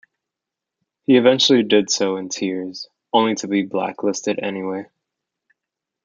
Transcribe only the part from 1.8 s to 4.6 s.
so in tears, only to be blacklisted